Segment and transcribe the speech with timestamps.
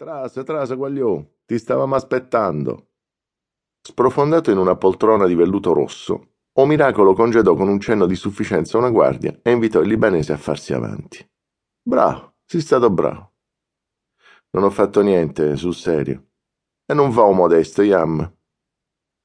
[0.00, 2.92] Trasa, trasa, guagliò, ti stavamo aspettando.
[3.86, 8.78] Sprofondato in una poltrona di velluto rosso, O Miracolo congedò con un cenno di sufficienza
[8.78, 11.22] una guardia e invitò il libanese a farsi avanti.
[11.82, 13.32] Bravo, sei stato bravo.
[14.52, 16.28] Non ho fatto niente, sul serio.
[16.86, 18.36] E non va modesto, Yam.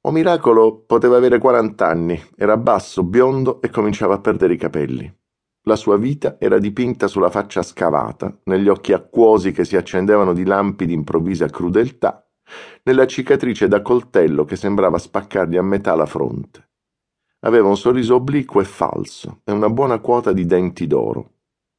[0.02, 5.25] O Miracolo poteva avere 40 anni, era basso, biondo e cominciava a perdere i capelli.
[5.68, 10.45] La sua vita era dipinta sulla faccia scavata, negli occhi acquosi che si accendevano di
[10.45, 12.23] lampi di improvvisa crudeltà,
[12.83, 16.70] nella cicatrice da coltello che sembrava spaccargli a metà la fronte.
[17.39, 21.32] Aveva un sorriso obliquo e falso e una buona quota di denti d'oro.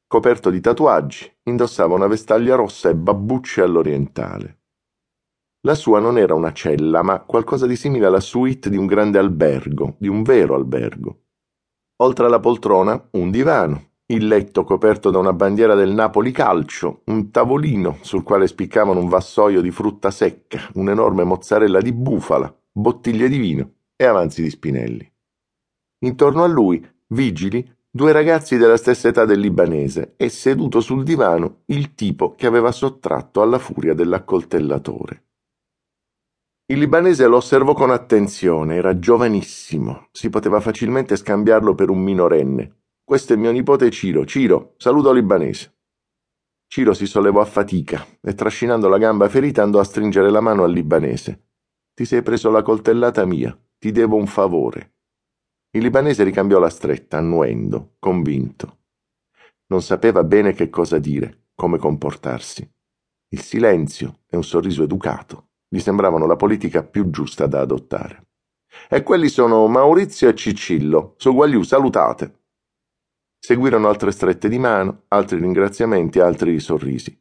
[0.08, 4.62] Coperto di tatuaggi, indossava una vestaglia rossa e babbucce all'orientale.
[5.60, 9.18] La sua non era una cella, ma qualcosa di simile alla suite di un grande
[9.18, 11.25] albergo, di un vero albergo.
[12.00, 17.30] Oltre alla poltrona, un divano, il letto coperto da una bandiera del Napoli calcio, un
[17.30, 23.39] tavolino sul quale spiccavano un vassoio di frutta secca, un'enorme mozzarella di bufala, bottiglie di
[23.39, 25.11] vino e avanzi di spinelli.
[26.00, 31.62] Intorno a lui, vigili, due ragazzi della stessa età del libanese e seduto sul divano
[31.67, 35.24] il tipo che aveva sottratto alla furia dell'accoltellatore.
[36.69, 42.86] Il libanese lo osservò con attenzione, era giovanissimo, si poteva facilmente scambiarlo per un minorenne.
[43.05, 44.25] Questo è mio nipote Ciro.
[44.25, 45.77] Ciro, saluto libanese.
[46.67, 50.64] Ciro si sollevò a fatica e trascinando la gamba ferita andò a stringere la mano
[50.64, 51.50] al libanese.
[51.95, 54.95] Ti sei preso la coltellata mia, ti devo un favore.
[55.70, 58.78] Il libanese ricambiò la stretta, annuendo, convinto.
[59.67, 62.69] Non sapeva bene che cosa dire, come comportarsi.
[63.28, 68.27] Il silenzio e un sorriso educato gli sembravano la politica più giusta da adottare.
[68.89, 71.14] E quelli sono Maurizio e Cicillo.
[71.17, 72.45] Su Guagliù, salutate.
[73.39, 77.17] Seguirono altre strette di mano, altri ringraziamenti, altri sorrisi.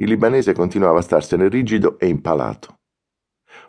[0.00, 2.78] Il libanese continuava a starsene rigido e impalato.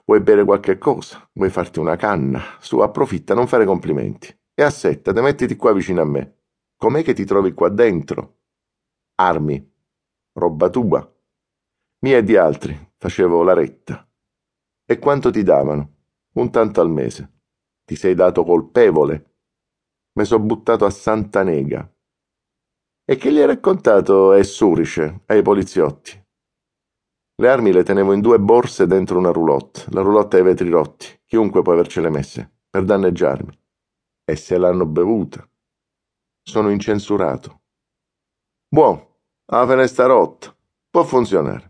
[0.06, 1.30] Vuoi bere qualche cosa?
[1.33, 2.42] Vuoi farti una canna?
[2.59, 4.36] Su, approfitta, non fare complimenti.
[4.54, 6.38] E assettati, mettiti qua vicino a me.
[6.77, 8.38] Com'è che ti trovi qua dentro?
[9.16, 9.72] Armi.
[10.33, 11.16] Roba tua.
[11.99, 12.93] Mia e di altri.
[12.98, 14.08] Facevo la retta.
[14.92, 15.98] E quanto ti davano?
[16.33, 17.42] Un tanto al mese.
[17.86, 19.36] Ti sei dato colpevole?
[20.14, 21.88] Me so buttato a Santa Nega.
[23.05, 26.20] E che gli hai raccontato a Surice, ai poliziotti?
[27.36, 29.86] Le armi le tenevo in due borse dentro una roulotte.
[29.89, 31.05] La roulotte ha i vetri rotti.
[31.23, 33.60] Chiunque può avercele messe, per danneggiarmi.
[34.26, 35.48] E se l'hanno bevuta.
[36.42, 37.61] Sono incensurato.
[38.67, 39.05] Buon,
[39.45, 40.52] la finestra rotta.
[40.89, 41.68] Può funzionare.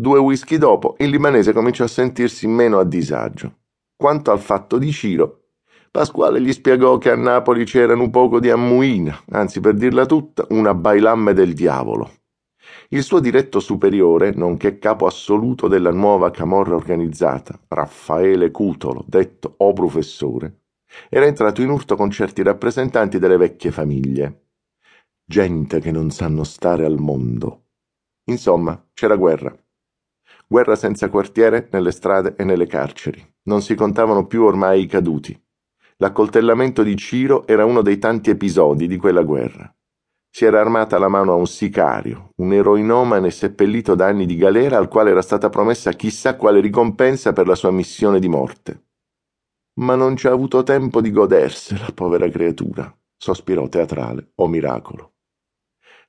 [0.00, 3.62] Due whisky dopo, il libanese cominciò a sentirsi meno a disagio.
[3.96, 5.46] Quanto al fatto di Ciro,
[5.90, 10.46] Pasquale gli spiegò che a Napoli c'erano un poco di ammuina, anzi per dirla tutta,
[10.50, 12.12] una bailamme del diavolo.
[12.90, 19.72] Il suo diretto superiore, nonché capo assoluto della nuova camorra organizzata, Raffaele Cutolo, detto O
[19.72, 20.60] professore,
[21.08, 24.50] era entrato in urto con certi rappresentanti delle vecchie famiglie.
[25.24, 27.64] Gente che non sanno stare al mondo.
[28.26, 29.52] Insomma, c'era guerra.
[30.50, 33.22] Guerra senza quartiere nelle strade e nelle carceri.
[33.42, 35.38] Non si contavano più ormai i caduti.
[35.98, 39.70] L'accoltellamento di Ciro era uno dei tanti episodi di quella guerra.
[40.30, 44.78] Si era armata la mano a un sicario, un eroinomane seppellito da anni di galera
[44.78, 48.86] al quale era stata promessa chissà quale ricompensa per la sua missione di morte.
[49.80, 55.12] Ma non ci ha avuto tempo di godersela, povera creatura, sospirò teatrale, o miracolo.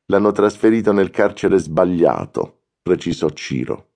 [0.06, 3.89] L'hanno trasferito nel carcere sbagliato, precisò Ciro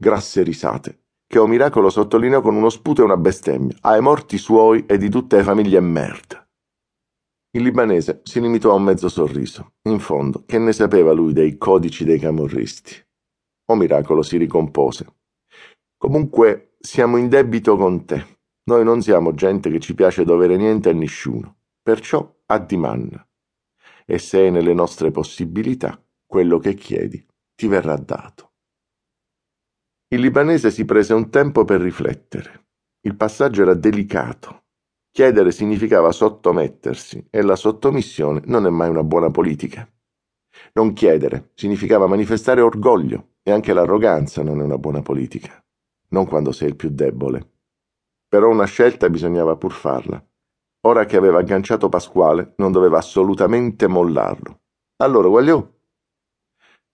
[0.00, 4.86] grasse risate, che o miracolo sottolineò con uno sputo e una bestemmia, ai morti suoi
[4.86, 6.42] e di tutte le famiglie merda.
[7.50, 9.74] Il libanese si limitò a un mezzo sorriso.
[9.88, 12.94] In fondo, che ne sapeva lui dei codici dei camorristi?
[13.66, 15.06] O miracolo si ricompose.
[15.98, 18.38] Comunque, siamo in debito con te.
[18.70, 21.58] Noi non siamo gente che ci piace dovere niente a nessuno.
[21.82, 23.26] Perciò addimanna.
[24.06, 27.24] E se è nelle nostre possibilità, quello che chiedi
[27.54, 28.49] ti verrà dato.
[30.12, 32.66] Il libanese si prese un tempo per riflettere.
[33.02, 34.64] Il passaggio era delicato.
[35.08, 39.88] Chiedere significava sottomettersi e la sottomissione non è mai una buona politica.
[40.72, 45.64] Non chiedere significava manifestare orgoglio e anche l'arroganza non è una buona politica.
[46.08, 47.48] Non quando sei il più debole.
[48.26, 50.20] Però una scelta bisognava pur farla.
[50.88, 54.62] Ora che aveva agganciato Pasquale, non doveva assolutamente mollarlo.
[54.96, 55.64] Allora, guagliò.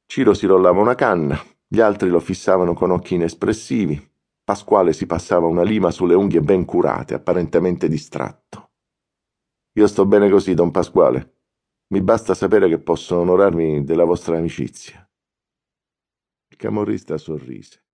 [0.04, 4.14] Ciro si rollava una canna, gli altri lo fissavano con occhi inespressivi.
[4.44, 8.70] Pasquale si passava una lima sulle unghie ben curate, apparentemente distratto.
[9.72, 11.34] Io sto bene così, don Pasquale.
[11.88, 15.08] Mi basta sapere che posso onorarmi della vostra amicizia.
[16.48, 17.85] Il camorrista sorrise.